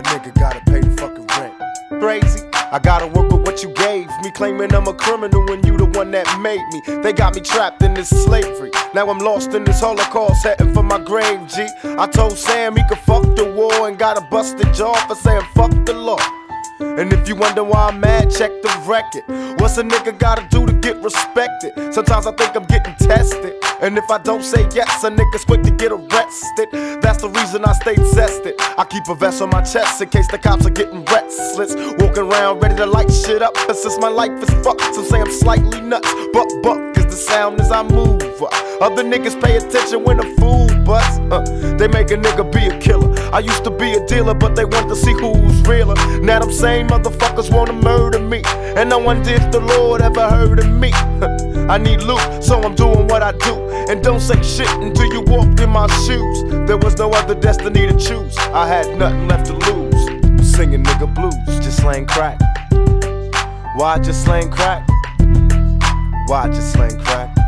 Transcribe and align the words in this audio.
a 0.00 0.02
nigga 0.04 0.34
gotta 0.34 0.60
pay 0.70 0.80
the 0.80 0.90
fucking 0.96 1.26
rent. 1.38 1.54
Crazy. 2.00 2.48
I 2.72 2.78
gotta 2.78 3.06
work 3.06 3.30
with 3.32 3.42
what 3.46 3.62
you 3.62 3.72
gave 3.74 4.06
me, 4.22 4.30
claiming 4.30 4.72
I'm 4.74 4.86
a 4.86 4.94
criminal 4.94 5.44
when 5.46 5.64
you 5.66 5.76
the 5.76 5.86
one 5.86 6.10
that 6.12 6.26
made 6.40 6.64
me. 6.72 7.02
They 7.02 7.12
got 7.12 7.34
me 7.34 7.40
trapped 7.40 7.82
in 7.82 7.94
this 7.94 8.08
slavery. 8.08 8.70
Now 8.94 9.10
I'm 9.10 9.18
lost 9.18 9.54
in 9.54 9.64
this 9.64 9.80
holocaust, 9.80 10.44
heading 10.44 10.72
for 10.72 10.82
my 10.82 10.98
grave, 10.98 11.40
G. 11.48 11.66
I 11.84 12.06
told 12.06 12.38
Sam 12.38 12.76
he 12.76 12.82
could 12.88 12.98
fuck 12.98 13.24
the 13.36 13.52
war 13.56 13.88
and 13.88 13.98
got 13.98 14.16
a 14.16 14.22
busted 14.30 14.72
jaw 14.72 14.94
for 15.06 15.16
saying 15.16 15.42
fuck 15.54 15.72
the 15.84 15.94
law. 15.94 16.20
And 16.80 17.12
if 17.12 17.28
you 17.28 17.36
wonder 17.36 17.62
why 17.62 17.88
I'm 17.88 18.00
mad, 18.00 18.30
check 18.30 18.50
the 18.62 18.72
record. 18.86 19.24
What's 19.60 19.76
a 19.76 19.82
nigga 19.82 20.16
gotta 20.18 20.46
do 20.48 20.59
get 20.80 20.96
respected? 21.02 21.72
Sometimes 21.92 22.26
I 22.26 22.32
think 22.32 22.56
I'm 22.56 22.64
getting 22.64 22.94
tested. 22.96 23.54
And 23.80 23.96
if 23.96 24.10
I 24.10 24.18
don't 24.18 24.42
say 24.42 24.68
yes, 24.74 25.04
a 25.04 25.10
nigga's 25.10 25.44
quick 25.44 25.62
to 25.62 25.70
get 25.70 25.92
arrested. 25.92 26.68
That's 27.00 27.22
the 27.22 27.30
reason 27.30 27.64
I 27.64 27.72
stay 27.72 27.94
tested. 27.94 28.54
I 28.58 28.84
keep 28.84 29.08
a 29.08 29.14
vest 29.14 29.40
on 29.40 29.50
my 29.50 29.62
chest 29.62 30.02
in 30.02 30.08
case 30.10 30.28
the 30.30 30.38
cops 30.38 30.66
are 30.66 30.70
getting 30.70 31.04
restless. 31.04 31.74
Walking 31.98 32.24
around 32.30 32.60
ready 32.60 32.76
to 32.76 32.86
light 32.86 33.10
shit 33.10 33.42
up. 33.42 33.54
But 33.54 33.76
since 33.76 33.98
my 33.98 34.08
life 34.08 34.32
is 34.42 34.50
fucked, 34.64 34.82
some 34.94 35.04
say 35.04 35.20
I'm 35.20 35.30
slightly 35.30 35.80
nuts. 35.80 36.08
But 36.32 36.48
buck 36.62 36.96
is 36.98 37.06
the 37.06 37.12
sound 37.12 37.60
as 37.60 37.72
I 37.72 37.82
move. 37.82 38.20
Other 38.80 39.02
niggas 39.04 39.40
pay 39.42 39.56
attention 39.56 40.04
when 40.04 40.20
a 40.20 40.36
fool 40.36 40.68
busts. 40.84 41.18
Uh, 41.30 41.40
they 41.78 41.88
make 41.88 42.10
a 42.10 42.16
nigga 42.16 42.50
be 42.52 42.66
a 42.66 42.78
killer. 42.80 43.09
I 43.32 43.38
used 43.38 43.62
to 43.64 43.70
be 43.70 43.92
a 43.94 44.04
dealer, 44.06 44.34
but 44.34 44.56
they 44.56 44.64
want 44.64 44.88
to 44.88 44.96
see 44.96 45.12
who's 45.12 45.62
realer. 45.62 45.94
Now 46.20 46.40
them 46.40 46.52
same 46.52 46.88
motherfuckers 46.88 47.52
wanna 47.52 47.72
murder 47.72 48.18
me. 48.18 48.42
And 48.44 48.90
no 48.90 48.98
one 48.98 49.22
did 49.22 49.52
the 49.52 49.60
Lord 49.60 50.00
ever 50.02 50.28
heard 50.28 50.58
of 50.58 50.68
me. 50.68 50.90
I 51.70 51.78
need 51.78 52.02
loot, 52.02 52.42
so 52.42 52.60
I'm 52.60 52.74
doing 52.74 53.06
what 53.06 53.22
I 53.22 53.32
do. 53.32 53.54
And 53.88 54.02
don't 54.02 54.20
say 54.20 54.40
shit 54.42 54.70
until 54.70 55.12
you 55.12 55.20
walked 55.22 55.60
in 55.60 55.70
my 55.70 55.86
shoes. 56.06 56.42
There 56.66 56.78
was 56.78 56.96
no 56.96 57.10
other 57.10 57.34
destiny 57.34 57.86
to 57.86 57.96
choose. 57.96 58.36
I 58.38 58.66
had 58.66 58.98
nothing 58.98 59.28
left 59.28 59.46
to 59.46 59.54
lose. 59.54 60.50
Singing 60.52 60.82
nigga 60.82 61.12
blues, 61.14 61.64
just 61.64 61.78
slang 61.78 62.06
crack. 62.06 62.38
Why 63.76 63.98
just 63.98 64.24
slang 64.24 64.50
crack? 64.50 64.86
Why 66.26 66.48
just 66.48 66.72
slang 66.72 66.98
crack? 67.00 67.39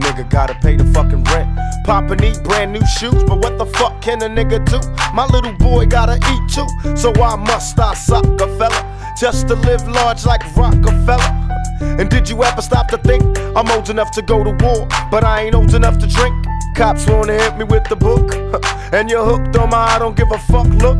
Nigga 0.00 0.28
gotta 0.30 0.54
pay 0.54 0.76
the 0.76 0.84
fucking 0.92 1.24
rent. 1.24 1.48
Papa 1.84 2.16
need 2.16 2.42
brand 2.44 2.72
new 2.72 2.84
shoes, 2.98 3.22
but 3.24 3.38
what 3.38 3.58
the 3.58 3.66
fuck 3.66 4.00
can 4.00 4.22
a 4.22 4.28
nigga 4.28 4.58
do? 4.64 4.78
My 5.14 5.26
little 5.26 5.52
boy 5.54 5.86
gotta 5.86 6.16
eat 6.16 6.44
too, 6.52 6.96
so 6.96 7.12
why 7.16 7.36
must 7.36 7.78
I 7.78 7.94
suck 7.94 8.24
a 8.24 8.48
fella? 8.58 9.14
Just 9.20 9.48
to 9.48 9.54
live 9.54 9.86
large 9.88 10.24
like 10.24 10.42
Rockefeller. 10.56 11.48
And 11.80 12.08
did 12.08 12.28
you 12.28 12.42
ever 12.44 12.62
stop 12.62 12.88
to 12.88 12.98
think 12.98 13.22
I'm 13.56 13.68
old 13.70 13.90
enough 13.90 14.10
to 14.12 14.22
go 14.22 14.44
to 14.44 14.50
war, 14.64 14.86
but 15.10 15.24
I 15.24 15.42
ain't 15.42 15.54
old 15.54 15.74
enough 15.74 15.98
to 15.98 16.06
drink? 16.06 16.34
Cops 16.76 17.06
wanna 17.06 17.34
hit 17.34 17.56
me 17.56 17.64
with 17.64 17.84
the 17.88 17.96
book, 17.96 18.34
and 18.92 19.10
you're 19.10 19.24
hooked 19.24 19.56
on 19.56 19.70
my 19.70 19.78
I 19.78 19.98
don't 19.98 20.16
give 20.16 20.30
a 20.30 20.38
fuck 20.38 20.68
look. 20.68 20.98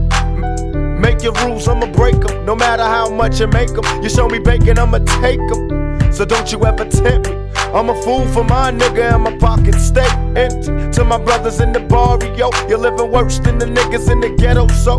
Make 0.99 1.23
your 1.23 1.33
rules, 1.45 1.69
I'ma 1.69 1.87
break 1.93 2.19
them. 2.21 2.45
No 2.45 2.57
matter 2.57 2.83
how 2.83 3.09
much 3.09 3.39
you 3.39 3.47
make 3.47 3.73
them. 3.73 3.85
You 4.03 4.09
show 4.09 4.29
me 4.29 4.41
bacon, 4.41 4.79
I'ma 4.79 4.99
take 5.21 5.39
them. 5.49 6.13
So 6.13 6.25
don't 6.25 6.51
you 6.51 6.65
ever 6.65 6.85
tempt 6.85 7.31
me. 7.31 7.37
I'm 7.75 7.91
a 7.91 8.03
fool 8.03 8.27
for 8.29 8.45
my 8.45 8.71
nigga 8.73 9.15
and 9.15 9.25
my 9.25 9.37
pockets 9.37 9.85
stay 9.85 10.09
empty. 10.37 10.91
To 10.93 11.05
my 11.05 11.19
brothers 11.19 11.61
in 11.61 11.73
the 11.73 11.81
barrio, 11.81 12.51
you're 12.69 12.79
living 12.79 13.11
worse 13.11 13.39
than 13.39 13.59
the 13.59 13.67
niggas 13.67 14.11
in 14.11 14.21
the 14.21 14.31
ghetto, 14.31 14.67
so. 14.69 14.99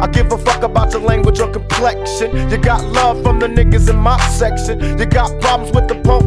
I 0.00 0.06
give 0.06 0.32
a 0.32 0.38
fuck 0.38 0.62
about 0.62 0.92
your 0.92 1.02
language 1.02 1.40
or 1.40 1.50
complexion. 1.50 2.50
You 2.50 2.56
got 2.58 2.84
love 2.84 3.22
from 3.22 3.38
the 3.38 3.48
niggas 3.48 3.90
in 3.90 3.96
my 3.96 4.18
section. 4.28 4.98
You 4.98 5.04
got 5.04 5.40
problems 5.40 5.74
with 5.74 5.88
the 5.88 5.96
punk 6.02 6.19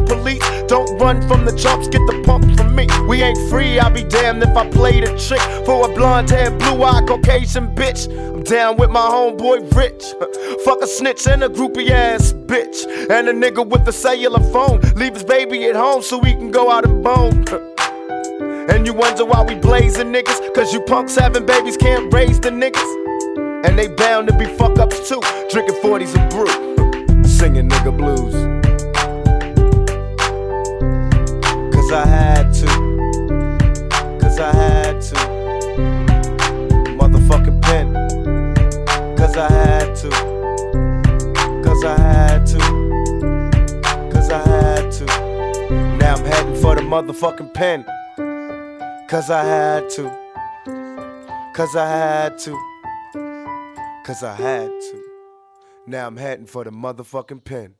run 0.98 1.26
from 1.28 1.44
the 1.44 1.56
chumps, 1.56 1.88
get 1.88 2.00
the 2.06 2.22
pump 2.24 2.44
from 2.56 2.74
me. 2.74 2.86
We 3.08 3.22
ain't 3.22 3.38
free, 3.50 3.78
I'll 3.78 3.90
be 3.90 4.04
damned 4.04 4.42
if 4.42 4.56
I 4.56 4.68
play 4.70 5.00
the 5.00 5.16
trick 5.18 5.40
for 5.66 5.90
a 5.90 5.94
blonde 5.94 6.30
haired, 6.30 6.58
blue 6.58 6.82
eyed 6.82 7.06
Caucasian 7.06 7.74
bitch. 7.74 8.08
I'm 8.34 8.42
down 8.42 8.76
with 8.76 8.90
my 8.90 9.00
homeboy 9.00 9.74
Rich. 9.74 10.04
Fuck 10.64 10.82
a 10.82 10.86
snitch 10.86 11.26
and 11.26 11.42
a 11.44 11.48
groupie 11.48 11.90
ass 11.90 12.32
bitch. 12.32 12.84
And 13.10 13.28
a 13.28 13.32
nigga 13.32 13.66
with 13.66 13.86
a 13.88 13.92
cellular 13.92 14.40
phone. 14.52 14.80
Leave 14.96 15.14
his 15.14 15.24
baby 15.24 15.64
at 15.64 15.76
home 15.76 16.02
so 16.02 16.20
he 16.20 16.32
can 16.32 16.50
go 16.50 16.70
out 16.70 16.84
and 16.84 17.02
bone. 17.02 17.44
And 18.66 18.86
you 18.86 18.94
wonder 18.94 19.26
why 19.26 19.42
we 19.42 19.56
blazing 19.56 20.10
niggas? 20.10 20.54
Cause 20.54 20.72
you 20.72 20.80
punks 20.80 21.14
having 21.16 21.44
babies 21.44 21.76
can't 21.76 22.12
raise 22.12 22.40
the 22.40 22.48
niggas. 22.48 23.66
And 23.66 23.78
they 23.78 23.88
bound 23.88 24.28
to 24.28 24.38
be 24.38 24.46
fuck 24.46 24.78
ups 24.78 25.06
too. 25.06 25.20
Drinking 25.50 25.76
40s 25.82 26.16
and 26.16 26.30
brew. 26.30 27.24
Singing 27.24 27.68
nigga 27.68 27.96
blues. 27.96 28.53
I 31.94 32.06
had 32.06 32.52
to. 32.54 32.66
Cause 34.20 34.40
I 34.40 34.52
had 34.52 35.00
to. 35.00 35.14
Motherfucking 36.98 37.62
pen. 37.62 37.94
Cause 39.16 39.36
I 39.36 39.48
had 39.52 39.94
to. 39.96 40.10
Cause 41.62 41.84
I 41.84 41.96
had 41.96 42.46
to. 42.46 42.58
Cause 44.12 44.30
I 44.30 44.38
had 44.38 44.90
to. 44.90 45.06
Now 45.98 46.16
I'm 46.16 46.24
heading 46.24 46.60
for 46.60 46.74
the 46.74 46.80
motherfucking 46.82 47.54
pen. 47.54 47.84
Cause 49.08 49.30
I 49.30 49.44
had 49.44 49.88
to. 49.90 50.10
Cause 51.54 51.76
I 51.76 51.86
had 51.86 52.38
to. 52.38 52.58
Cause 54.04 54.24
I 54.24 54.34
had 54.34 54.66
to. 54.66 55.02
Now 55.86 56.08
I'm 56.08 56.16
heading 56.16 56.46
for 56.46 56.64
the 56.64 56.72
motherfucking 56.72 57.44
pen. 57.44 57.76